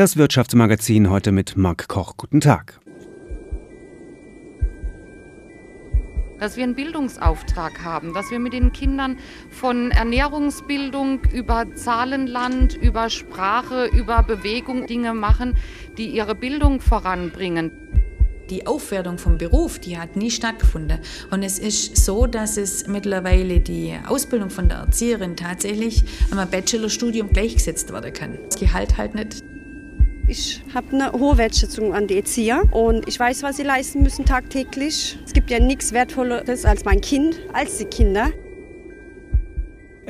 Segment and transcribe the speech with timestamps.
[0.00, 2.16] Das Wirtschaftsmagazin heute mit Marc Koch.
[2.16, 2.80] Guten Tag.
[6.38, 9.18] dass wir einen Bildungsauftrag haben, dass wir mit den Kindern
[9.50, 15.54] von Ernährungsbildung über Zahlenland, über Sprache, über Bewegung Dinge machen,
[15.98, 17.70] die ihre Bildung voranbringen.
[18.48, 21.00] Die Aufwertung vom Beruf, die hat nie stattgefunden.
[21.30, 27.34] Und es ist so, dass es mittlerweile die Ausbildung von der Erzieherin tatsächlich am Bachelorstudium
[27.34, 28.38] gleichgesetzt werden kann.
[28.46, 29.44] Das Gehalt halt nicht.
[30.30, 34.24] Ich habe eine hohe Wertschätzung an die Erzieher und ich weiß, was sie leisten müssen
[34.24, 35.18] tagtäglich.
[35.26, 38.30] Es gibt ja nichts Wertvolleres als mein Kind, als die Kinder.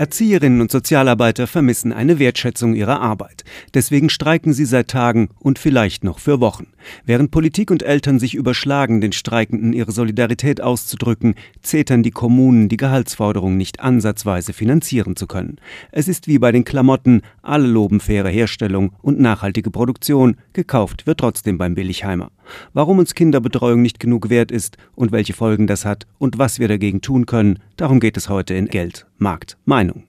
[0.00, 3.44] Erzieherinnen und Sozialarbeiter vermissen eine Wertschätzung ihrer Arbeit.
[3.74, 6.68] Deswegen streiken sie seit Tagen und vielleicht noch für Wochen.
[7.04, 12.78] Während Politik und Eltern sich überschlagen, den Streikenden ihre Solidarität auszudrücken, zetern die Kommunen, die
[12.78, 15.58] Gehaltsforderung nicht ansatzweise finanzieren zu können.
[15.92, 21.20] Es ist wie bei den Klamotten, alle loben faire Herstellung und nachhaltige Produktion, gekauft wird
[21.20, 22.30] trotzdem beim Billigheimer.
[22.72, 26.68] Warum uns Kinderbetreuung nicht genug wert ist und welche Folgen das hat und was wir
[26.68, 30.04] dagegen tun können, darum geht es heute in Geld, Markt, Meinung.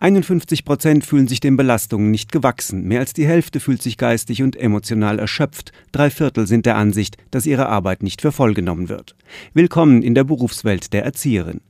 [0.00, 4.42] 51 Prozent fühlen sich den Belastungen nicht gewachsen, mehr als die Hälfte fühlt sich geistig
[4.42, 8.88] und emotional erschöpft, drei Viertel sind der Ansicht, dass ihre Arbeit nicht für voll genommen
[8.88, 9.14] wird.
[9.52, 11.60] Willkommen in der Berufswelt der Erzieherin.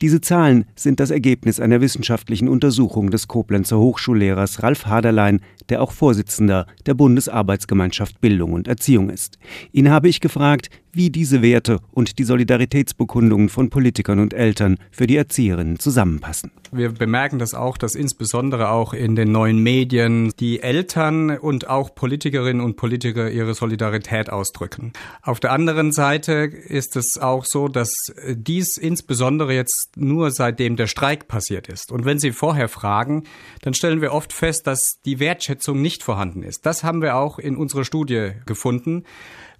[0.00, 5.92] Diese Zahlen sind das Ergebnis einer wissenschaftlichen Untersuchung des Koblenzer Hochschullehrers Ralf Haderlein, der auch
[5.92, 9.38] Vorsitzender der Bundesarbeitsgemeinschaft Bildung und Erziehung ist.
[9.72, 15.06] Ihn habe ich gefragt, wie diese Werte und die Solidaritätsbekundungen von Politikern und Eltern für
[15.06, 16.50] die Erzieherinnen zusammenpassen.
[16.72, 21.94] Wir bemerken das auch, dass insbesondere auch in den neuen Medien die Eltern und auch
[21.94, 24.92] Politikerinnen und Politiker ihre Solidarität ausdrücken.
[25.22, 27.92] Auf der anderen Seite ist es auch so, dass
[28.28, 31.90] dies insbesondere jetzt nur seitdem der Streik passiert ist.
[31.90, 33.24] Und wenn Sie vorher fragen,
[33.62, 36.66] dann stellen wir oft fest, dass die Wertschätzung nicht vorhanden ist.
[36.66, 39.04] Das haben wir auch in unserer Studie gefunden.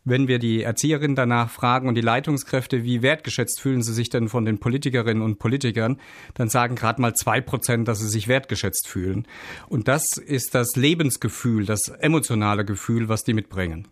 [0.04, 4.28] Wenn wir die Erzieherinnen danach fragen und die Leitungskräfte, wie wertgeschätzt fühlen sie sich denn
[4.28, 5.98] von den Politikerinnen und Politikern,
[6.34, 9.26] dann sagen gerade mal zwei Prozent, dass sie sich wertgeschätzt fühlen.
[9.68, 13.88] Und das ist das Lebensgefühl, das emotionale Gefühl, was die mitbringen.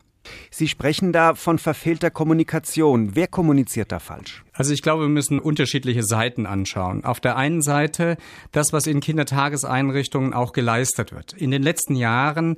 [0.51, 3.15] Sie sprechen da von verfehlter Kommunikation.
[3.15, 4.45] Wer kommuniziert da falsch?
[4.53, 7.05] Also ich glaube, wir müssen unterschiedliche Seiten anschauen.
[7.05, 8.17] Auf der einen Seite
[8.53, 11.33] das, was in Kindertageseinrichtungen auch geleistet wird.
[11.33, 12.57] In den letzten Jahren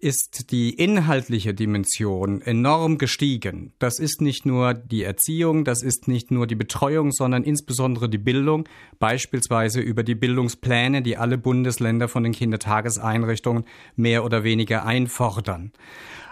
[0.00, 3.72] ist die inhaltliche Dimension enorm gestiegen.
[3.78, 8.18] Das ist nicht nur die Erziehung, das ist nicht nur die Betreuung, sondern insbesondere die
[8.18, 8.68] Bildung,
[8.98, 15.72] beispielsweise über die Bildungspläne, die alle Bundesländer von den Kindertageseinrichtungen mehr oder weniger einfordern.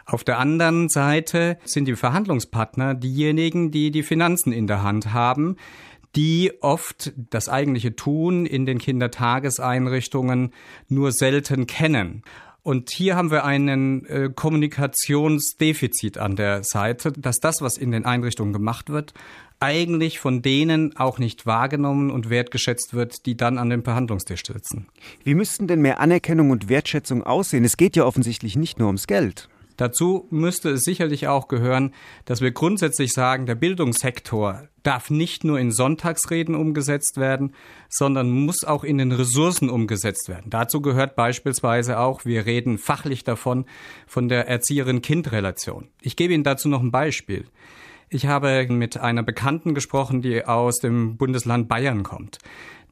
[0.07, 5.57] Auf der anderen Seite sind die Verhandlungspartner diejenigen, die die Finanzen in der Hand haben,
[6.17, 10.55] die oft das eigentliche Tun in den Kindertageseinrichtungen
[10.89, 12.23] nur selten kennen.
[12.69, 18.05] Und hier haben wir einen äh, Kommunikationsdefizit an der Seite, dass das, was in den
[18.05, 19.15] Einrichtungen gemacht wird,
[19.59, 24.87] eigentlich von denen auch nicht wahrgenommen und wertgeschätzt wird, die dann an dem Verhandlungstisch sitzen.
[25.25, 27.65] Wie müssten denn mehr Anerkennung und Wertschätzung aussehen?
[27.65, 29.49] Es geht ja offensichtlich nicht nur ums Geld.
[29.79, 31.95] Dazu müsste es sicherlich auch gehören,
[32.27, 37.55] dass wir grundsätzlich sagen, der Bildungssektor darf nicht nur in Sonntagsreden umgesetzt werden,
[37.89, 40.51] sondern muss auch in den Ressourcen umgesetzt werden.
[40.51, 43.67] Dazu gehört beispielsweise auch, wir reden fachlich davon,
[44.07, 45.89] von der Erzieherin-Kind-Relation.
[46.03, 47.45] Ich gebe Ihnen dazu noch ein Beispiel.
[48.11, 52.39] Ich habe mit einer Bekannten gesprochen, die aus dem Bundesland Bayern kommt.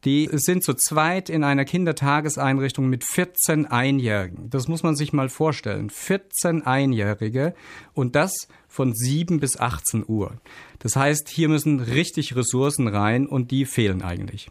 [0.06, 4.48] Die sind zu zweit in einer Kindertageseinrichtung mit 14 Einjährigen.
[4.50, 5.90] Das muss man sich mal vorstellen.
[5.90, 7.54] 14 Einjährige
[7.92, 10.38] und das von 7 bis 18 Uhr.
[10.78, 14.48] Das heißt, hier müssen richtig Ressourcen rein und die fehlen eigentlich.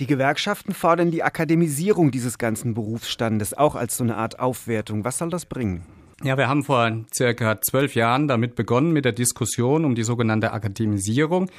[0.00, 5.04] Die Gewerkschaften fordern die Akademisierung dieses ganzen Berufsstandes auch als so eine Art Aufwertung.
[5.04, 5.86] Was soll das bringen?
[6.24, 10.52] Ja, wir haben vor circa zwölf Jahren damit begonnen mit der Diskussion um die sogenannte
[10.52, 11.50] Akademisierung.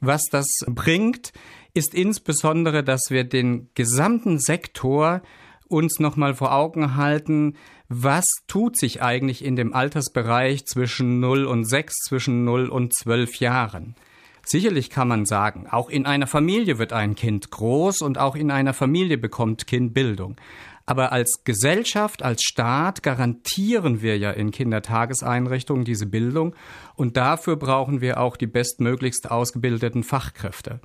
[0.00, 1.32] Was das bringt,
[1.74, 5.22] ist insbesondere, dass wir den gesamten Sektor
[5.68, 7.56] uns nochmal vor Augen halten,
[7.88, 13.36] was tut sich eigentlich in dem Altersbereich zwischen 0 und 6, zwischen 0 und 12
[13.36, 13.94] Jahren.
[14.44, 18.50] Sicherlich kann man sagen, auch in einer Familie wird ein Kind groß und auch in
[18.50, 20.36] einer Familie bekommt Kind Bildung.
[20.88, 26.56] Aber als Gesellschaft, als Staat garantieren wir ja in Kindertageseinrichtungen diese Bildung
[26.94, 30.80] und dafür brauchen wir auch die bestmöglichst ausgebildeten Fachkräfte.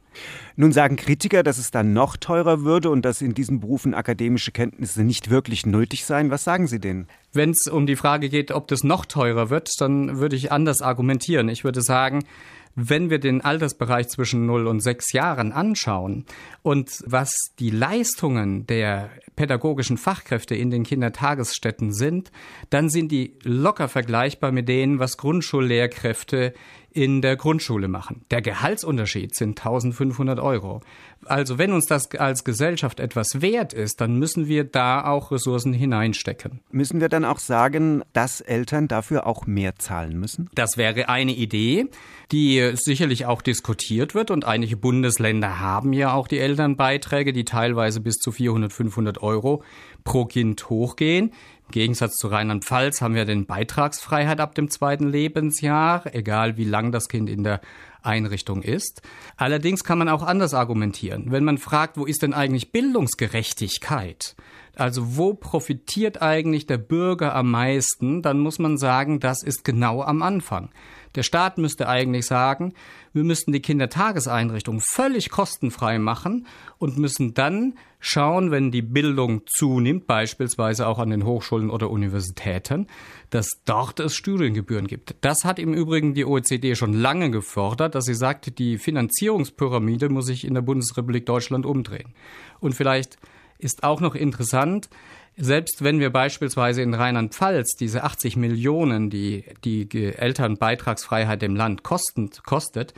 [0.58, 4.52] Nun sagen Kritiker, dass es dann noch teurer würde und dass in diesen Berufen akademische
[4.52, 6.32] Kenntnisse nicht wirklich nötig seien.
[6.32, 7.08] Was sagen Sie denn?
[7.32, 10.82] Wenn es um die Frage geht, ob das noch teurer wird, dann würde ich anders
[10.82, 11.48] argumentieren.
[11.48, 12.26] Ich würde sagen,
[12.76, 16.26] wenn wir den Altersbereich zwischen 0 und 6 Jahren anschauen
[16.62, 22.32] und was die Leistungen der pädagogischen Fachkräfte in den Kindertagesstätten sind,
[22.70, 26.54] dann sind die locker vergleichbar mit denen, was Grundschullehrkräfte
[26.94, 28.24] in der Grundschule machen.
[28.32, 30.82] Der Gehaltsunterschied sind 1500 Euro.
[31.26, 35.74] Also wenn uns das als Gesellschaft etwas wert ist, dann müssen wir da auch Ressourcen
[35.74, 36.60] hineinstecken.
[36.72, 40.50] Müssen wir dann auch sagen, dass Eltern dafür auch mehr zahlen müssen?
[40.54, 41.88] Das wäre eine Idee,
[42.32, 48.02] die sicherlich auch diskutiert wird und einige Bundesländer haben ja auch die Elternbeiträge, die teilweise
[48.02, 49.64] bis zu 400, 500 Euro
[50.04, 51.32] pro Kind hochgehen.
[51.68, 56.92] Im Gegensatz zu Rheinland-Pfalz haben wir den Beitragsfreiheit ab dem zweiten Lebensjahr, egal wie lang
[56.92, 57.62] das Kind in der
[58.04, 59.02] Einrichtung ist.
[59.38, 61.32] Allerdings kann man auch anders argumentieren.
[61.32, 64.36] Wenn man fragt, wo ist denn eigentlich Bildungsgerechtigkeit?
[64.76, 68.22] Also wo profitiert eigentlich der Bürger am meisten?
[68.22, 70.70] Dann muss man sagen, das ist genau am Anfang.
[71.16, 72.74] Der Staat müsste eigentlich sagen,
[73.14, 76.48] wir müssten die Kindertageseinrichtungen völlig kostenfrei machen
[76.80, 82.88] und müssen dann schauen, wenn die Bildung zunimmt, beispielsweise auch an den Hochschulen oder Universitäten,
[83.30, 85.16] dass dort es Studiengebühren gibt.
[85.22, 90.26] Das hat im Übrigen die OECD schon lange gefordert, dass sie sagt, die Finanzierungspyramide muss
[90.26, 92.14] sich in der Bundesrepublik Deutschland umdrehen.
[92.60, 93.18] Und vielleicht
[93.58, 94.90] ist auch noch interessant,
[95.36, 102.44] selbst wenn wir beispielsweise in Rheinland-Pfalz diese 80 Millionen, die die Elternbeitragsfreiheit im Land kostend,
[102.44, 102.94] kostet,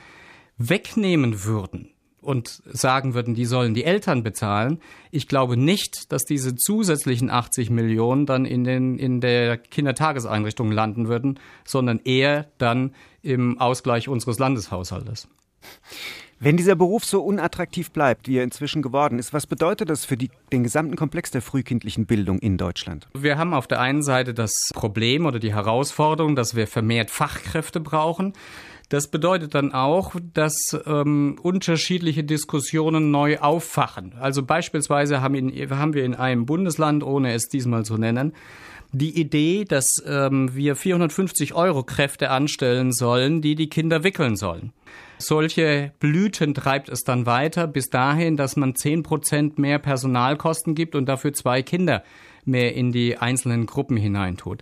[0.57, 1.91] wegnehmen würden
[2.25, 4.81] und sagen würden, die sollen die Eltern bezahlen.
[5.11, 11.07] Ich glaube nicht, dass diese zusätzlichen 80 Millionen dann in, den, in der Kindertageseinrichtung landen
[11.07, 15.27] würden, sondern eher dann im Ausgleich unseres Landeshaushaltes.
[16.45, 20.15] Wenn dieser Beruf so unattraktiv bleibt, wie er inzwischen geworden ist, was bedeutet das für
[20.15, 23.07] die, den gesamten Komplex der frühkindlichen Bildung in Deutschland?
[23.15, 27.79] Wir haben auf der einen Seite das Problem oder die Herausforderung, dass wir vermehrt Fachkräfte
[27.79, 28.33] brauchen.
[28.89, 34.13] Das bedeutet dann auch, dass ähm, unterschiedliche Diskussionen neu auffachen.
[34.19, 38.33] Also beispielsweise haben, in, haben wir in einem Bundesland, ohne es diesmal zu nennen,
[38.97, 44.73] die Idee, dass ähm, wir 450 Euro Kräfte anstellen sollen, die die Kinder wickeln sollen.
[45.17, 50.95] Solche Blüten treibt es dann weiter bis dahin, dass man zehn Prozent mehr Personalkosten gibt
[50.95, 52.03] und dafür zwei Kinder
[52.43, 54.61] mehr in die einzelnen Gruppen hineintut.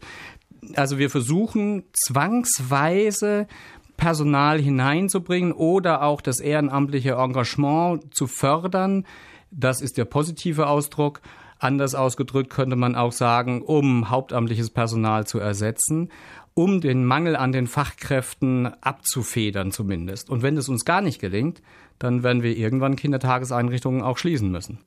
[0.76, 3.48] Also wir versuchen zwangsweise
[3.98, 9.06] Personal hineinzubringen oder auch das ehrenamtliche Engagement zu fördern.
[9.52, 11.22] Das ist der positive Ausdruck.
[11.64, 16.10] Anders ausgedrückt könnte man auch sagen, um hauptamtliches Personal zu ersetzen
[16.54, 20.30] um den Mangel an den Fachkräften abzufedern zumindest.
[20.30, 21.62] Und wenn es uns gar nicht gelingt,
[22.00, 24.80] dann werden wir irgendwann Kindertageseinrichtungen auch schließen müssen.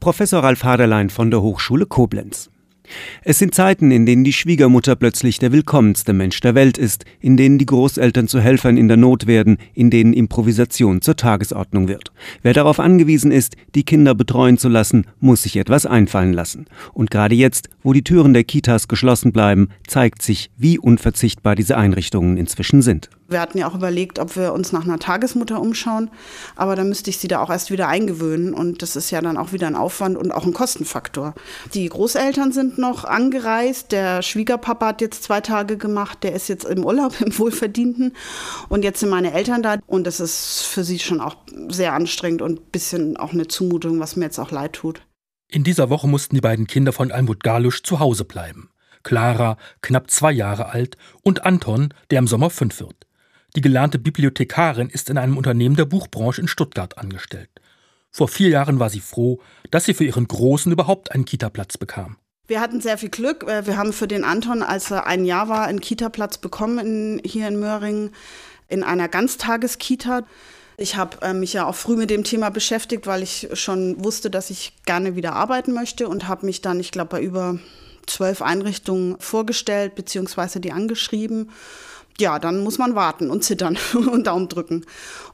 [0.00, 2.50] Professor Ralf Haderlein von der Hochschule Koblenz.
[3.22, 7.36] Es sind Zeiten, in denen die Schwiegermutter plötzlich der willkommenste Mensch der Welt ist, in
[7.36, 12.12] denen die Großeltern zu Helfern in der Not werden, in denen Improvisation zur Tagesordnung wird.
[12.42, 16.66] Wer darauf angewiesen ist, die Kinder betreuen zu lassen, muss sich etwas einfallen lassen.
[16.92, 21.76] Und gerade jetzt, wo die Türen der Kitas geschlossen bleiben, zeigt sich, wie unverzichtbar diese
[21.76, 23.08] Einrichtungen inzwischen sind.
[23.26, 26.10] Wir hatten ja auch überlegt, ob wir uns nach einer Tagesmutter umschauen,
[26.56, 29.36] aber dann müsste ich sie da auch erst wieder eingewöhnen und das ist ja dann
[29.38, 31.34] auch wieder ein Aufwand und auch ein Kostenfaktor.
[31.72, 36.64] Die Großeltern sind noch angereist, der Schwiegerpapa hat jetzt zwei Tage gemacht, der ist jetzt
[36.64, 38.14] im Urlaub, im Wohlverdienten
[38.68, 41.36] und jetzt sind meine Eltern da und das ist für sie schon auch
[41.68, 45.02] sehr anstrengend und ein bisschen auch eine Zumutung, was mir jetzt auch leid tut.
[45.48, 48.70] In dieser Woche mussten die beiden Kinder von Almut Galusch zu Hause bleiben.
[49.04, 53.06] Clara, knapp zwei Jahre alt, und Anton, der im Sommer fünf wird.
[53.56, 57.50] Die gelernte Bibliothekarin ist in einem Unternehmen der Buchbranche in Stuttgart angestellt.
[58.10, 62.16] Vor vier Jahren war sie froh, dass sie für ihren Großen überhaupt einen Kitaplatz bekam.
[62.46, 63.44] Wir hatten sehr viel Glück.
[63.44, 67.22] Äh, wir haben für den Anton, als er ein Jahr war, einen Kitaplatz bekommen in,
[67.24, 68.10] hier in Möhringen
[68.68, 70.24] in einer Ganztageskita.
[70.76, 74.30] Ich habe äh, mich ja auch früh mit dem Thema beschäftigt, weil ich schon wusste,
[74.30, 77.58] dass ich gerne wieder arbeiten möchte und habe mich dann, ich glaube, bei über
[78.06, 80.58] zwölf Einrichtungen vorgestellt bzw.
[80.58, 81.50] die angeschrieben
[82.18, 84.84] ja, dann muss man warten und zittern und Daumen drücken.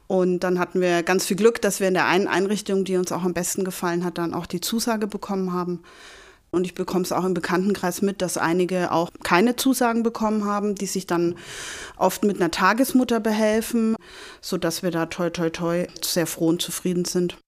[0.06, 3.12] Und dann hatten wir ganz viel Glück, dass wir in der einen Einrichtung, die uns
[3.12, 5.82] auch am besten gefallen hat, dann auch die Zusage bekommen haben.
[6.50, 10.74] Und ich bekomme es auch im Bekanntenkreis mit, dass einige auch keine Zusagen bekommen haben,
[10.74, 11.36] die sich dann
[11.96, 13.94] oft mit einer Tagesmutter behelfen,
[14.40, 17.38] sodass wir da toi toi toi sehr froh und zufrieden sind.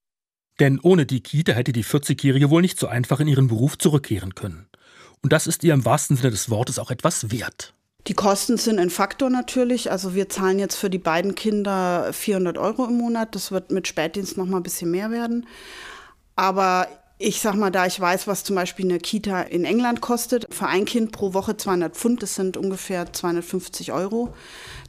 [0.61, 4.37] Denn ohne die Kita hätte die 40-Jährige wohl nicht so einfach in ihren Beruf zurückkehren
[4.37, 4.69] können.
[5.21, 7.75] Und das ist ihr im wahrsten Sinne des Wortes auch etwas wert.
[8.09, 9.91] Die Kosten sind ein Faktor natürlich.
[9.91, 13.35] Also wir zahlen jetzt für die beiden Kinder 400 Euro im Monat.
[13.35, 15.47] Das wird mit Spätdienst noch mal ein bisschen mehr werden.
[16.35, 16.89] Aber
[17.25, 20.67] Ich sag mal, da ich weiß, was zum Beispiel eine Kita in England kostet, für
[20.67, 24.35] ein Kind pro Woche 200 Pfund, das sind ungefähr 250 Euro.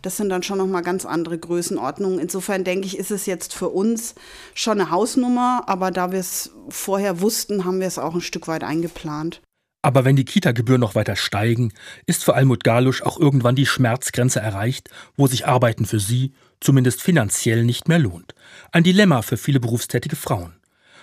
[0.01, 2.17] Das sind dann schon nochmal ganz andere Größenordnungen.
[2.17, 4.15] Insofern denke ich, ist es jetzt für uns
[4.55, 8.47] schon eine Hausnummer, aber da wir es vorher wussten, haben wir es auch ein Stück
[8.47, 9.39] weit eingeplant.
[9.83, 11.73] Aber wenn die Kita-Gebühren noch weiter steigen,
[12.05, 17.01] ist für Almut Galusch auch irgendwann die Schmerzgrenze erreicht, wo sich Arbeiten für sie, zumindest
[17.01, 18.33] finanziell, nicht mehr lohnt.
[18.71, 20.53] Ein Dilemma für viele berufstätige Frauen.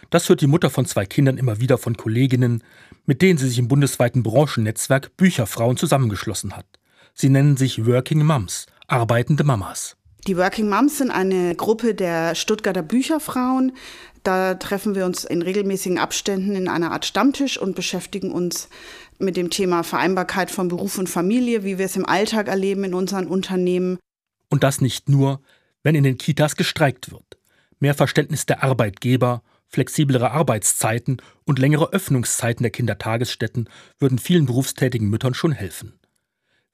[0.09, 2.65] Das hört die Mutter von zwei Kindern immer wieder von Kolleginnen,
[3.05, 6.67] mit denen sie sich im bundesweiten Branchennetzwerk Bücherfrauen zusammengeschlossen hat.
[7.13, 9.99] Sie nennen sich Working Moms, arbeitende Mamas.
[10.27, 13.73] Die Working Moms sind eine Gruppe der Stuttgarter Bücherfrauen.
[14.23, 18.69] Da treffen wir uns in regelmäßigen Abständen in einer Art Stammtisch und beschäftigen uns
[19.19, 22.95] mit dem Thema Vereinbarkeit von Beruf und Familie, wie wir es im Alltag erleben in
[22.95, 23.99] unseren Unternehmen.
[24.51, 25.41] Und das nicht nur,
[25.83, 27.39] wenn in den Kitas gestreikt wird.
[27.79, 33.69] Mehr Verständnis der Arbeitgeber Flexiblere Arbeitszeiten und längere Öffnungszeiten der Kindertagesstätten
[34.01, 36.00] würden vielen berufstätigen Müttern schon helfen.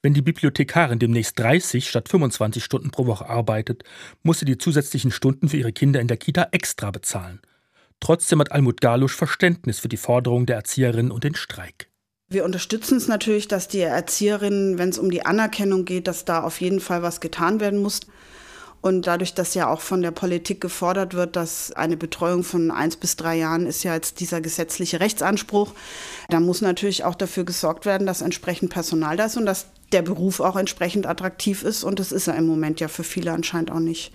[0.02, 3.82] Wenn die Bibliothekarin demnächst 30 statt 25 Stunden pro Woche arbeitet,
[4.22, 7.40] muss sie die zusätzlichen Stunden für ihre Kinder in der Kita extra bezahlen.
[8.00, 11.88] Trotzdem hat Almut Galusch Verständnis für die Forderungen der Erzieherinnen und den Streik.
[12.28, 16.42] Wir unterstützen es natürlich, dass die Erzieherinnen, wenn es um die Anerkennung geht, dass da
[16.42, 18.00] auf jeden Fall was getan werden muss.
[18.86, 22.94] Und dadurch, dass ja auch von der Politik gefordert wird, dass eine Betreuung von eins
[22.94, 25.72] bis drei Jahren ist ja jetzt dieser gesetzliche Rechtsanspruch,
[26.28, 30.02] da muss natürlich auch dafür gesorgt werden, dass entsprechend Personal da ist und dass der
[30.02, 31.82] Beruf auch entsprechend attraktiv ist.
[31.82, 34.12] Und das ist er im Moment ja für viele anscheinend auch nicht.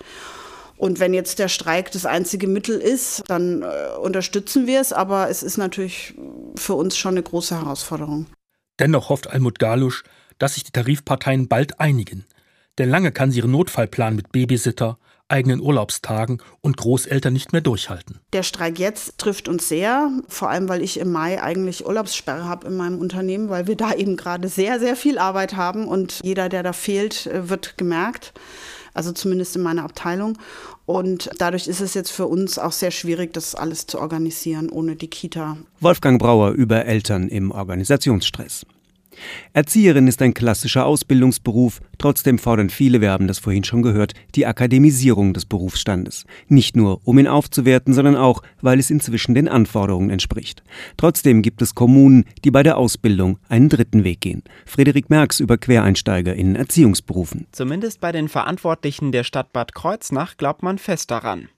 [0.78, 3.66] Und wenn jetzt der Streik das einzige Mittel ist, dann äh,
[4.00, 4.94] unterstützen wir es.
[4.94, 6.14] Aber es ist natürlich
[6.56, 8.24] für uns schon eine große Herausforderung.
[8.80, 10.02] Dennoch hofft Almut Galusch,
[10.38, 12.24] dass sich die Tarifparteien bald einigen.
[12.78, 14.98] Denn lange kann sie ihren Notfallplan mit Babysitter,
[15.28, 18.20] eigenen Urlaubstagen und Großeltern nicht mehr durchhalten.
[18.32, 22.66] Der Streik jetzt trifft uns sehr, vor allem weil ich im Mai eigentlich Urlaubssperre habe
[22.68, 26.48] in meinem Unternehmen, weil wir da eben gerade sehr, sehr viel Arbeit haben und jeder,
[26.48, 28.32] der da fehlt, äh, wird gemerkt.
[28.94, 30.36] Also zumindest in meiner Abteilung.
[30.84, 34.96] Und dadurch ist es jetzt für uns auch sehr schwierig, das alles zu organisieren ohne
[34.96, 35.56] die Kita.
[35.80, 38.66] Wolfgang Brauer über Eltern im Organisationsstress.
[39.52, 44.46] Erzieherin ist ein klassischer Ausbildungsberuf, trotzdem fordern viele, wir haben das vorhin schon gehört, die
[44.46, 46.24] Akademisierung des Berufsstandes.
[46.48, 50.62] Nicht nur, um ihn aufzuwerten, sondern auch, weil es inzwischen den Anforderungen entspricht.
[50.96, 54.42] Trotzdem gibt es Kommunen, die bei der Ausbildung einen dritten Weg gehen.
[54.66, 57.46] Frederik Merks über Quereinsteiger in Erziehungsberufen.
[57.52, 61.48] Zumindest bei den Verantwortlichen der Stadt Bad Kreuznach glaubt man fest daran.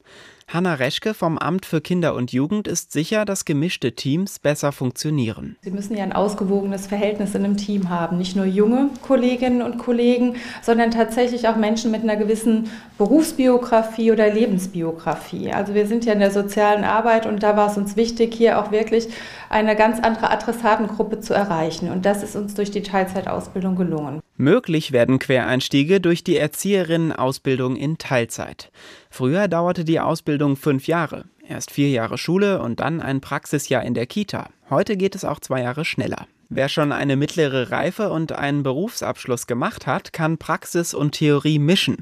[0.46, 5.56] Hanna Reschke vom Amt für Kinder und Jugend ist sicher, dass gemischte Teams besser funktionieren.
[5.62, 8.18] Sie müssen ja ein ausgewogenes Verhältnis in einem Team haben.
[8.18, 14.32] Nicht nur junge Kolleginnen und Kollegen, sondern tatsächlich auch Menschen mit einer gewissen Berufsbiografie oder
[14.32, 15.52] Lebensbiografie.
[15.52, 18.58] Also wir sind ja in der sozialen Arbeit und da war es uns wichtig, hier
[18.60, 19.08] auch wirklich
[19.48, 21.90] eine ganz andere Adressatengruppe zu erreichen.
[21.90, 24.20] Und das ist uns durch die Teilzeitausbildung gelungen.
[24.36, 28.72] Möglich werden Quereinstiege durch die Erzieherinnenausbildung in Teilzeit.
[29.08, 31.26] Früher dauerte die Ausbildung fünf Jahre.
[31.46, 34.48] Erst vier Jahre Schule und dann ein Praxisjahr in der Kita.
[34.70, 36.26] Heute geht es auch zwei Jahre schneller.
[36.48, 41.98] Wer schon eine mittlere Reife und einen Berufsabschluss gemacht hat, kann Praxis und Theorie mischen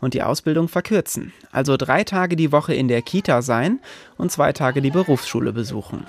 [0.00, 1.32] und die Ausbildung verkürzen.
[1.52, 3.80] Also drei Tage die Woche in der Kita sein
[4.16, 6.04] und zwei Tage die Berufsschule besuchen.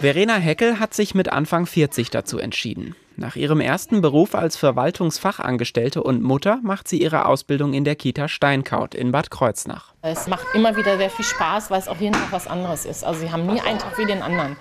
[0.00, 2.96] Verena Heckel hat sich mit Anfang 40 dazu entschieden.
[3.20, 8.28] Nach ihrem ersten Beruf als Verwaltungsfachangestellte und Mutter macht sie ihre Ausbildung in der Kita
[8.28, 9.92] Steinkaut in Bad Kreuznach.
[10.02, 13.02] Es macht immer wieder sehr viel Spaß, weil es auch jeden Tag was anderes ist.
[13.02, 14.56] Also sie haben nie einen Tag wie den anderen.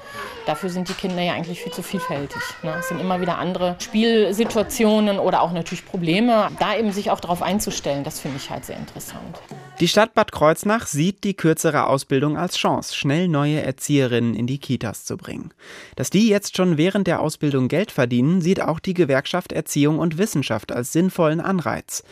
[0.47, 2.41] Dafür sind die Kinder ja eigentlich viel zu vielfältig.
[2.63, 2.73] Ne?
[2.79, 6.49] Es sind immer wieder andere Spielsituationen oder auch natürlich Probleme.
[6.57, 9.41] Da eben sich auch darauf einzustellen, das finde ich halt sehr interessant.
[9.81, 14.57] Die Stadt Bad Kreuznach sieht die kürzere Ausbildung als Chance, schnell neue Erzieherinnen in die
[14.57, 15.51] Kitas zu bringen.
[15.97, 20.17] Dass die jetzt schon während der Ausbildung Geld verdienen, sieht auch die Gewerkschaft Erziehung und
[20.17, 22.03] Wissenschaft als sinnvollen Anreiz.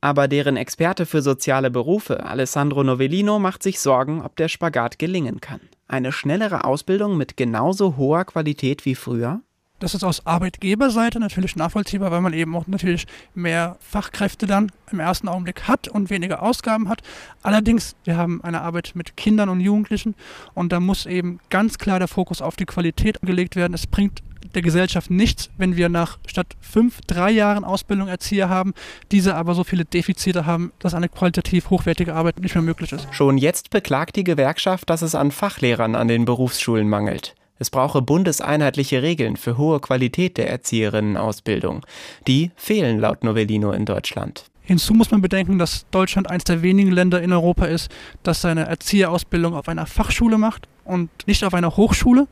[0.00, 5.40] Aber deren Experte für soziale Berufe, Alessandro Novellino, macht sich Sorgen, ob der Spagat gelingen
[5.40, 5.60] kann.
[5.88, 9.42] Eine schnellere Ausbildung mit genauso hoher Qualität wie früher?
[9.78, 15.00] Das ist aus Arbeitgeberseite natürlich nachvollziehbar, weil man eben auch natürlich mehr Fachkräfte dann im
[15.00, 17.02] ersten Augenblick hat und weniger Ausgaben hat.
[17.42, 20.14] Allerdings, wir haben eine Arbeit mit Kindern und Jugendlichen
[20.54, 23.74] und da muss eben ganz klar der Fokus auf die Qualität gelegt werden.
[23.74, 24.22] Es bringt
[24.54, 28.72] der Gesellschaft nichts, wenn wir nach statt fünf, drei Jahren Ausbildung Erzieher haben,
[29.12, 33.06] diese aber so viele Defizite haben, dass eine qualitativ hochwertige Arbeit nicht mehr möglich ist.
[33.10, 37.34] Schon jetzt beklagt die Gewerkschaft, dass es an Fachlehrern an den Berufsschulen mangelt.
[37.58, 41.86] Es brauche bundeseinheitliche Regeln für hohe Qualität der Erzieherinnenausbildung.
[42.26, 44.44] Die fehlen laut Novellino in Deutschland.
[44.62, 47.90] Hinzu muss man bedenken, dass Deutschland eines der wenigen Länder in Europa ist,
[48.24, 52.26] das seine Erzieherausbildung auf einer Fachschule macht und nicht auf einer Hochschule.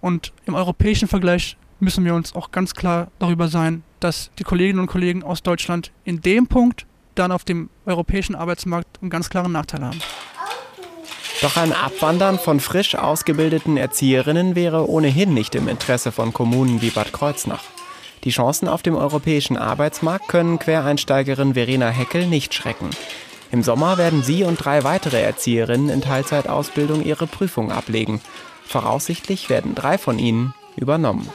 [0.00, 4.80] Und im europäischen Vergleich müssen wir uns auch ganz klar darüber sein, dass die Kolleginnen
[4.80, 9.52] und Kollegen aus Deutschland in dem Punkt dann auf dem europäischen Arbeitsmarkt einen ganz klaren
[9.52, 9.98] Nachteil haben.
[11.42, 16.90] Doch ein Abwandern von frisch ausgebildeten Erzieherinnen wäre ohnehin nicht im Interesse von Kommunen wie
[16.90, 17.62] Bad Kreuznach.
[18.24, 22.90] Die Chancen auf dem europäischen Arbeitsmarkt können Quereinsteigerin Verena Heckel nicht schrecken.
[23.52, 28.20] Im Sommer werden sie und drei weitere Erzieherinnen in Teilzeitausbildung ihre Prüfung ablegen.
[28.64, 31.30] Voraussichtlich werden drei von ihnen übernommen.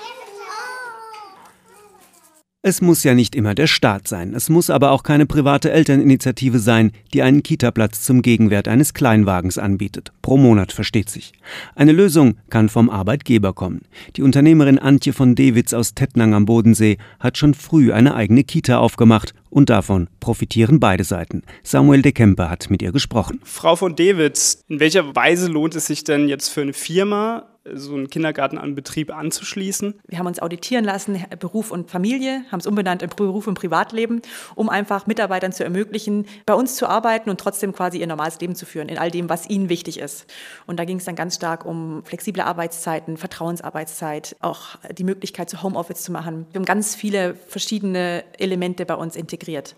[2.64, 6.60] Es muss ja nicht immer der Staat sein, es muss aber auch keine private Elterninitiative
[6.60, 10.12] sein, die einen Kitaplatz zum Gegenwert eines Kleinwagens anbietet.
[10.22, 11.34] Pro Monat versteht sich.
[11.74, 13.82] Eine Lösung kann vom Arbeitgeber kommen.
[14.16, 18.78] Die Unternehmerin Antje von Dewitz aus Tettnang am Bodensee hat schon früh eine eigene Kita
[18.78, 21.42] aufgemacht und davon profitieren beide Seiten.
[21.64, 23.40] Samuel de Kemper hat mit ihr gesprochen.
[23.44, 27.94] Frau von Dewitz, in welcher Weise lohnt es sich denn jetzt für eine Firma, so
[27.94, 30.00] einen Kindergarten an Betrieb anzuschließen?
[30.08, 34.22] Wir haben uns auditieren lassen, Beruf und Familie, haben es umbenannt in Beruf und Privatleben,
[34.56, 38.56] um einfach Mitarbeitern zu ermöglichen, bei uns zu arbeiten und trotzdem quasi ihr normales Leben
[38.56, 40.26] zu führen, in all dem, was ihnen wichtig ist.
[40.66, 45.62] Und da ging es dann ganz stark um flexible Arbeitszeiten, Vertrauensarbeitszeit, auch die Möglichkeit, zu
[45.62, 46.48] Homeoffice zu machen.
[46.52, 49.76] Wir haben ganz viele verschiedene Elemente bei uns integriert.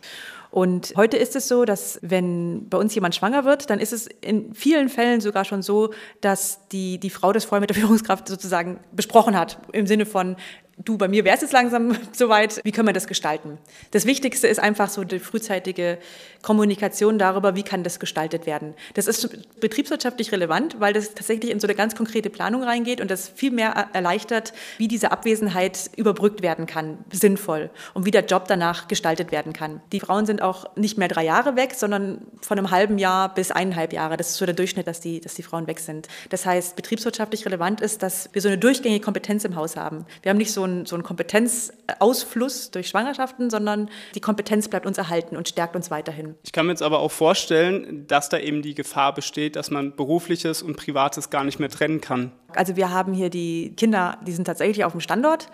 [0.53, 4.05] Und heute ist es so, dass wenn bei uns jemand schwanger wird, dann ist es
[4.21, 8.27] in vielen Fällen sogar schon so, dass die, die Frau das vorher mit der Führungskraft
[8.27, 9.57] sozusagen besprochen hat.
[9.71, 10.35] Im Sinne von,
[10.77, 13.57] du, bei mir wäre es jetzt langsam soweit, wie können wir das gestalten?
[13.91, 15.97] Das Wichtigste ist einfach so die frühzeitige
[16.41, 18.73] Kommunikation darüber, wie kann das gestaltet werden.
[18.95, 23.09] Das ist betriebswirtschaftlich relevant, weil das tatsächlich in so eine ganz konkrete Planung reingeht und
[23.09, 28.45] das viel mehr erleichtert, wie diese Abwesenheit überbrückt werden kann, sinnvoll und wie der Job
[28.47, 29.81] danach gestaltet werden kann.
[29.91, 33.51] Die Frauen sind auch nicht mehr drei Jahre weg, sondern von einem halben Jahr bis
[33.51, 34.17] eineinhalb Jahre.
[34.17, 36.07] Das ist so der Durchschnitt, dass die, dass die Frauen weg sind.
[36.29, 40.05] Das heißt, betriebswirtschaftlich relevant ist, dass wir so eine durchgängige Kompetenz im Haus haben.
[40.21, 44.97] Wir haben nicht so ein, so ein Kompetenzausfluss durch Schwangerschaften, sondern die Kompetenz bleibt uns
[44.97, 46.35] erhalten und stärkt uns weiterhin.
[46.43, 49.95] Ich kann mir jetzt aber auch vorstellen, dass da eben die Gefahr besteht, dass man
[49.95, 52.31] berufliches und privates gar nicht mehr trennen kann.
[52.55, 55.47] Also wir haben hier die Kinder, die sind tatsächlich auf dem Standort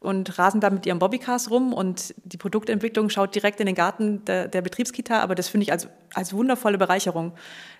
[0.00, 4.24] und rasen da mit ihrem Bobbycars rum und die Produktentwicklung schaut direkt in den Garten
[4.26, 7.32] der, der Betriebskita, aber das finde ich als, als wundervolle Bereicherung,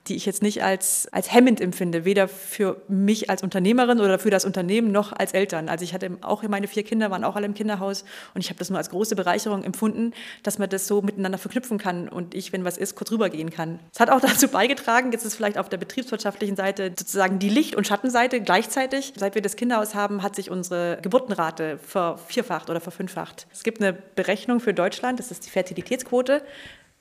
[0.09, 4.31] die ich jetzt nicht als, als hemmend empfinde, weder für mich als Unternehmerin oder für
[4.31, 5.69] das Unternehmen noch als Eltern.
[5.69, 8.59] Also ich hatte auch meine vier Kinder, waren auch alle im Kinderhaus und ich habe
[8.59, 10.13] das nur als große Bereicherung empfunden,
[10.43, 13.79] dass man das so miteinander verknüpfen kann und ich, wenn was ist, kurz rübergehen kann.
[13.95, 17.77] Es hat auch dazu beigetragen, jetzt ist vielleicht auf der betriebswirtschaftlichen Seite sozusagen die Licht-
[17.77, 19.13] und Schattenseite gleichzeitig.
[19.17, 21.79] Seit wir das Kinderhaus haben, hat sich unsere Geburtenrate
[22.17, 23.47] vervierfacht oder verfünffacht.
[23.53, 26.43] Es gibt eine Berechnung für Deutschland, das ist die Fertilitätsquote.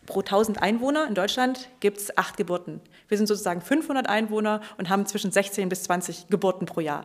[0.08, 2.80] Pro 1000 Einwohner in Deutschland gibt es acht Geburten.
[3.10, 7.04] Wir sind sozusagen 500 Einwohner und haben zwischen 16 bis 20 Geburten pro Jahr.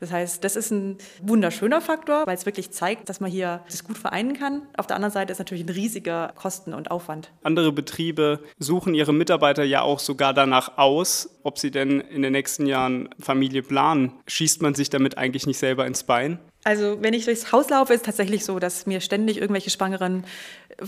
[0.00, 3.84] Das heißt, das ist ein wunderschöner Faktor, weil es wirklich zeigt, dass man hier das
[3.84, 4.62] gut vereinen kann.
[4.76, 7.30] Auf der anderen Seite ist natürlich ein riesiger Kosten- und Aufwand.
[7.44, 12.32] Andere Betriebe suchen ihre Mitarbeiter ja auch sogar danach aus, ob sie denn in den
[12.32, 14.12] nächsten Jahren Familie planen.
[14.26, 16.40] Schießt man sich damit eigentlich nicht selber ins Bein?
[16.62, 20.24] Also wenn ich durchs Haus laufe, ist tatsächlich so, dass mir ständig irgendwelche schwangeren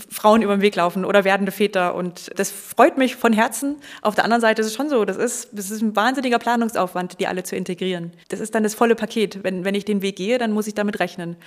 [0.09, 1.95] Frauen über den Weg laufen oder werdende Väter.
[1.95, 3.77] Und das freut mich von Herzen.
[4.01, 7.19] Auf der anderen Seite ist es schon so, das ist, das ist ein wahnsinniger Planungsaufwand,
[7.19, 8.11] die alle zu integrieren.
[8.29, 9.43] Das ist dann das volle Paket.
[9.43, 11.37] Wenn, wenn ich den Weg gehe, dann muss ich damit rechnen.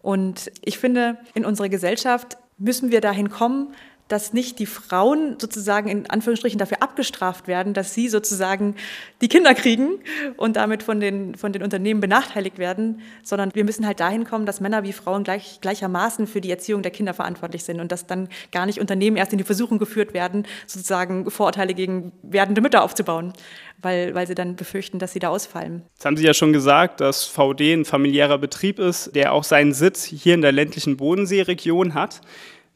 [0.00, 3.74] Und ich finde, in unserer Gesellschaft müssen wir dahin kommen,
[4.12, 8.76] dass nicht die Frauen sozusagen in Anführungsstrichen dafür abgestraft werden, dass sie sozusagen
[9.22, 10.00] die Kinder kriegen
[10.36, 14.44] und damit von den, von den Unternehmen benachteiligt werden, sondern wir müssen halt dahin kommen,
[14.44, 18.06] dass Männer wie Frauen gleich, gleichermaßen für die Erziehung der Kinder verantwortlich sind und dass
[18.06, 22.82] dann gar nicht Unternehmen erst in die Versuchung geführt werden, sozusagen Vorurteile gegen werdende Mütter
[22.82, 23.32] aufzubauen,
[23.80, 25.84] weil, weil sie dann befürchten, dass sie da ausfallen.
[25.94, 29.72] Jetzt haben Sie ja schon gesagt, dass VD ein familiärer Betrieb ist, der auch seinen
[29.72, 32.20] Sitz hier in der ländlichen Bodenseeregion hat.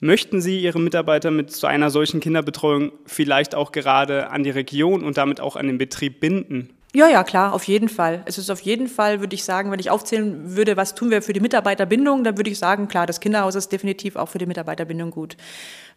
[0.00, 5.02] Möchten Sie Ihre Mitarbeiter mit so einer solchen Kinderbetreuung vielleicht auch gerade an die Region
[5.02, 6.70] und damit auch an den Betrieb binden?
[6.94, 8.22] Ja, ja, klar, auf jeden Fall.
[8.24, 11.20] Es ist auf jeden Fall, würde ich sagen, wenn ich aufzählen würde, was tun wir
[11.20, 14.46] für die Mitarbeiterbindung, dann würde ich sagen, klar, das Kinderhaus ist definitiv auch für die
[14.46, 15.36] Mitarbeiterbindung gut.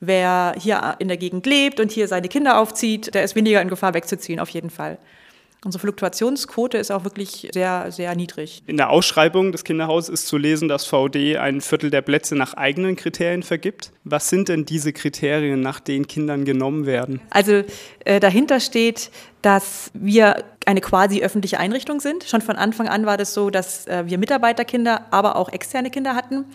[0.01, 3.69] Wer hier in der Gegend lebt und hier seine Kinder aufzieht, der ist weniger in
[3.69, 4.97] Gefahr wegzuziehen, auf jeden Fall.
[5.65, 8.63] Unsere Fluktuationsquote ist auch wirklich sehr, sehr niedrig.
[8.65, 12.53] In der Ausschreibung des Kinderhauses ist zu lesen, dass VD ein Viertel der Plätze nach
[12.53, 13.91] eigenen Kriterien vergibt.
[14.05, 17.19] Was sind denn diese Kriterien, nach denen Kindern genommen werden?
[17.29, 17.63] Also
[18.05, 22.23] äh, dahinter steht, dass wir eine quasi öffentliche Einrichtung sind.
[22.23, 26.15] Schon von Anfang an war das so, dass äh, wir Mitarbeiterkinder, aber auch externe Kinder
[26.15, 26.45] hatten.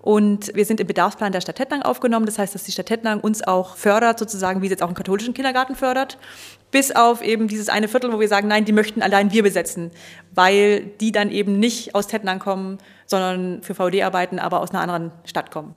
[0.00, 2.24] Und wir sind im Bedarfsplan der Stadt Tettnang aufgenommen.
[2.24, 4.94] Das heißt, dass die Stadt Tettnang uns auch fördert, sozusagen, wie sie jetzt auch einen
[4.94, 6.18] katholischen Kindergarten fördert.
[6.70, 9.90] Bis auf eben dieses eine Viertel, wo wir sagen, nein, die möchten allein wir besetzen,
[10.34, 14.80] weil die dann eben nicht aus Tettnang kommen, sondern für VD arbeiten, aber aus einer
[14.80, 15.74] anderen Stadt kommen.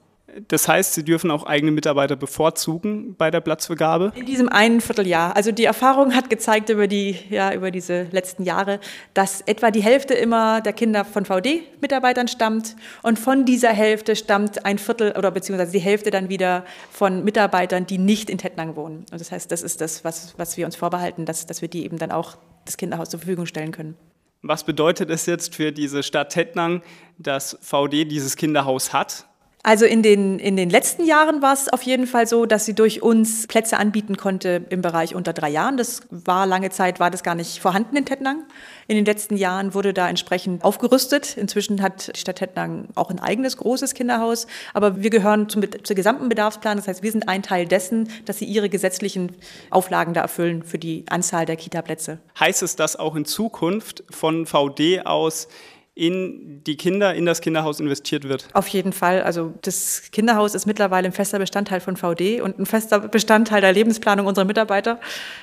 [0.48, 4.12] Das heißt, Sie dürfen auch eigene Mitarbeiter bevorzugen bei der Platzvergabe?
[4.14, 5.36] In diesem einen Vierteljahr.
[5.36, 8.80] Also die Erfahrung hat gezeigt über, die, ja, über diese letzten Jahre,
[9.14, 14.64] dass etwa die Hälfte immer der Kinder von VD-Mitarbeitern stammt und von dieser Hälfte stammt
[14.64, 19.04] ein Viertel oder beziehungsweise die Hälfte dann wieder von Mitarbeitern, die nicht in Tettnang wohnen.
[19.10, 21.84] Und das heißt, das ist das, was, was wir uns vorbehalten, dass, dass wir die
[21.84, 23.96] eben dann auch das Kinderhaus zur Verfügung stellen können.
[24.42, 26.82] Was bedeutet es jetzt für diese Stadt Tettnang,
[27.16, 29.26] dass VD dieses Kinderhaus hat?
[29.64, 32.74] Also in den, in den letzten Jahren war es auf jeden Fall so, dass sie
[32.74, 35.76] durch uns Plätze anbieten konnte im Bereich unter drei Jahren.
[35.76, 38.42] Das war lange Zeit, war das gar nicht vorhanden in Tettnang.
[38.88, 41.36] In den letzten Jahren wurde da entsprechend aufgerüstet.
[41.36, 44.48] Inzwischen hat die Stadt Tettnang auch ein eigenes großes Kinderhaus.
[44.74, 46.76] Aber wir gehören zum, zum gesamten Bedarfsplan.
[46.76, 49.36] Das heißt, wir sind ein Teil dessen, dass sie ihre gesetzlichen
[49.70, 52.18] Auflagen da erfüllen für die Anzahl der Kita-Plätze.
[52.40, 55.46] Heißt es, dass auch in Zukunft von VD aus
[55.94, 58.48] in die Kinder, in das Kinderhaus investiert wird?
[58.54, 59.22] Auf jeden Fall.
[59.22, 63.72] Also das Kinderhaus ist mittlerweile ein fester Bestandteil von VD und ein fester Bestandteil der
[63.72, 65.00] Lebensplanung unserer Mitarbeiter.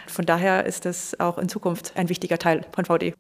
[0.08, 3.14] Von daher ist das auch in Zukunft ein wichtiger Teil von VD.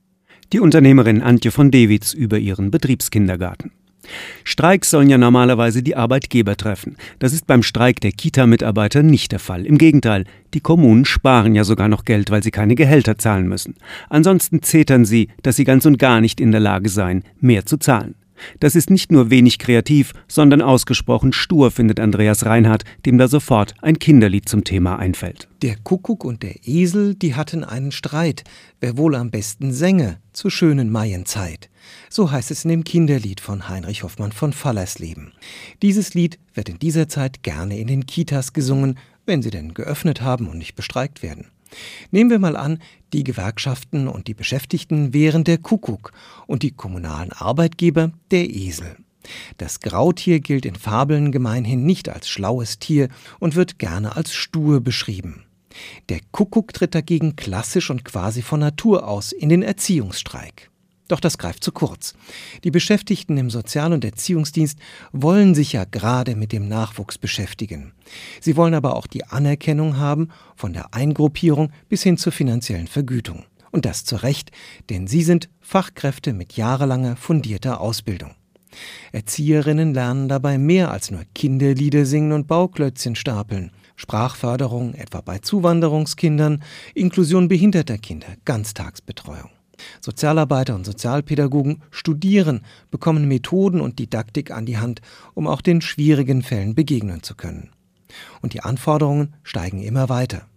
[0.51, 3.71] Die Unternehmerin Antje von Dewitz über ihren Betriebskindergarten.
[4.43, 6.97] Streiks sollen ja normalerweise die Arbeitgeber treffen.
[7.19, 9.65] Das ist beim Streik der Kita-Mitarbeiter nicht der Fall.
[9.65, 13.75] Im Gegenteil, die Kommunen sparen ja sogar noch Geld, weil sie keine Gehälter zahlen müssen.
[14.09, 17.77] Ansonsten zetern sie, dass sie ganz und gar nicht in der Lage seien, mehr zu
[17.77, 18.15] zahlen.
[18.59, 23.73] Das ist nicht nur wenig kreativ, sondern ausgesprochen stur, findet Andreas Reinhardt, dem da sofort
[23.81, 25.47] ein Kinderlied zum Thema einfällt.
[25.61, 28.43] Der Kuckuck und der Esel, die hatten einen Streit,
[28.79, 31.69] wer wohl am besten sänge, zur schönen Maienzeit.
[32.09, 35.33] So heißt es in dem Kinderlied von Heinrich Hoffmann von Fallersleben.
[35.81, 40.21] Dieses Lied wird in dieser Zeit gerne in den Kitas gesungen, wenn sie denn geöffnet
[40.21, 41.47] haben und nicht bestreikt werden.
[42.11, 42.79] Nehmen wir mal an,
[43.13, 46.11] die Gewerkschaften und die Beschäftigten wären der Kuckuck
[46.47, 48.97] und die kommunalen Arbeitgeber der Esel.
[49.57, 54.81] Das Grautier gilt in Fabeln gemeinhin nicht als schlaues Tier und wird gerne als stur
[54.81, 55.43] beschrieben.
[56.09, 60.69] Der Kuckuck tritt dagegen klassisch und quasi von Natur aus in den Erziehungsstreik.
[61.09, 62.13] Doch das greift zu kurz.
[62.63, 64.79] Die Beschäftigten im Sozial- und Erziehungsdienst
[65.11, 67.93] wollen sich ja gerade mit dem Nachwuchs beschäftigen.
[68.39, 73.45] Sie wollen aber auch die Anerkennung haben, von der Eingruppierung bis hin zur finanziellen Vergütung.
[73.71, 74.51] Und das zu Recht,
[74.91, 78.35] denn sie sind Fachkräfte mit jahrelanger fundierter Ausbildung.
[79.11, 83.71] Erzieherinnen lernen dabei mehr als nur Kinderlieder singen und Bauklötzchen stapeln.
[83.95, 89.49] Sprachförderung, etwa bei Zuwanderungskindern, Inklusion behinderter Kinder, Ganztagsbetreuung.
[90.01, 92.61] Sozialarbeiter und Sozialpädagogen studieren,
[92.91, 95.01] bekommen Methoden und Didaktik an die Hand,
[95.33, 97.69] um auch den schwierigen Fällen begegnen zu können.
[98.41, 100.47] Und die Anforderungen steigen immer weiter.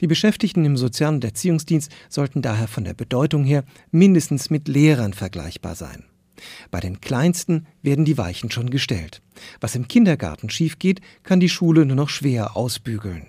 [0.00, 5.14] Die Beschäftigten im Sozial- und Erziehungsdienst sollten daher von der Bedeutung her mindestens mit Lehrern
[5.14, 6.04] vergleichbar sein.
[6.70, 9.22] Bei den Kleinsten werden die Weichen schon gestellt.
[9.60, 13.28] Was im Kindergarten schief geht, kann die Schule nur noch schwer ausbügeln.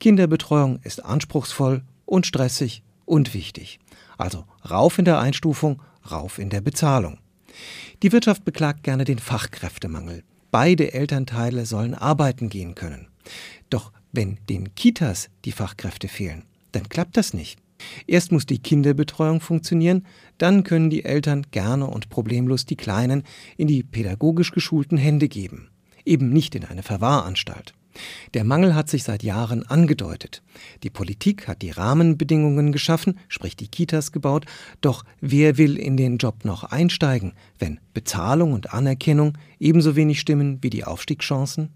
[0.00, 3.78] Kinderbetreuung ist anspruchsvoll und stressig und wichtig.
[4.18, 7.18] Also rauf in der Einstufung, rauf in der Bezahlung.
[8.02, 10.22] Die Wirtschaft beklagt gerne den Fachkräftemangel.
[10.50, 13.08] Beide Elternteile sollen arbeiten gehen können.
[13.70, 17.58] Doch wenn den Kitas die Fachkräfte fehlen, dann klappt das nicht.
[18.06, 20.04] Erst muss die Kinderbetreuung funktionieren,
[20.36, 23.22] dann können die Eltern gerne und problemlos die Kleinen
[23.56, 25.70] in die pädagogisch geschulten Hände geben.
[26.04, 27.74] Eben nicht in eine Verwahranstalt.
[28.34, 30.42] Der Mangel hat sich seit Jahren angedeutet.
[30.82, 34.46] Die Politik hat die Rahmenbedingungen geschaffen, sprich die Kitas gebaut,
[34.80, 40.58] doch wer will in den Job noch einsteigen, wenn Bezahlung und Anerkennung ebenso wenig stimmen
[40.62, 41.70] wie die Aufstiegschancen?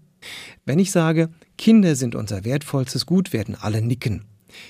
[0.65, 4.25] Wenn ich sage, Kinder sind unser wertvollstes Gut, werden alle nicken.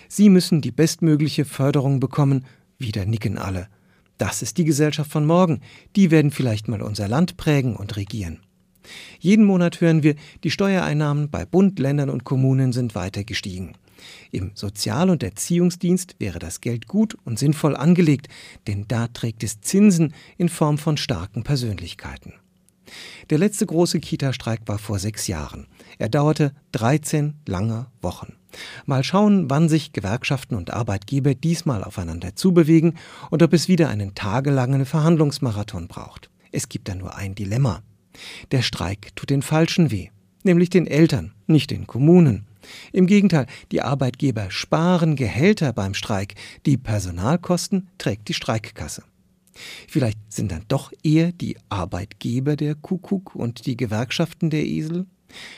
[0.08, 2.46] Sie müssen die bestmögliche Förderung bekommen,
[2.78, 3.68] wieder nicken alle.
[4.18, 5.62] Das ist die Gesellschaft von morgen,
[5.96, 8.40] die werden vielleicht mal unser Land prägen und regieren.
[9.20, 13.74] Jeden Monat hören wir, die Steuereinnahmen bei Bund, Ländern und Kommunen sind weiter gestiegen.
[14.32, 18.28] Im Sozial- und Erziehungsdienst wäre das Geld gut und sinnvoll angelegt,
[18.68, 22.34] denn da trägt es Zinsen in Form von starken Persönlichkeiten.
[23.30, 25.68] Der letzte große Kita-Streik war vor sechs Jahren.
[25.98, 28.34] Er dauerte 13 lange Wochen.
[28.86, 32.96] Mal schauen, wann sich Gewerkschaften und Arbeitgeber diesmal aufeinander zubewegen
[33.32, 36.30] und ob es wieder einen tagelangen Verhandlungsmarathon braucht.
[36.52, 37.82] Es gibt da nur ein Dilemma.
[38.52, 40.10] Der Streik tut den Falschen weh,
[40.44, 42.46] nämlich den Eltern, nicht den Kommunen.
[42.92, 49.04] Im Gegenteil, die Arbeitgeber sparen Gehälter beim Streik, die Personalkosten trägt die Streikkasse.
[49.88, 55.06] Vielleicht sind dann doch eher die Arbeitgeber der Kuckuck und die Gewerkschaften der Esel?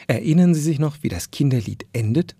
[0.07, 2.35] Erinnern Sie sich noch, wie das Kinderlied endet?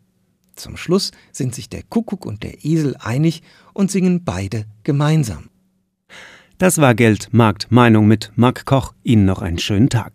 [0.55, 3.41] Zum Schluss sind sich der Kuckuck und der Esel einig
[3.73, 5.49] und singen beide gemeinsam.
[6.57, 8.93] Das war Geld, Markt, Meinung mit Marc Koch.
[9.03, 10.13] Ihnen noch einen schönen Tag.